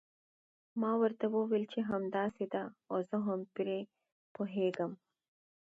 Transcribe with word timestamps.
ما 0.81 0.91
ورته 1.01 1.25
وویل 1.35 1.65
چې 1.73 1.79
همداسې 1.89 2.45
ده 2.53 2.63
او 2.91 2.97
زه 3.09 3.17
هم 3.25 3.39
پرې 3.55 3.79
پوهیږم. 4.33 4.91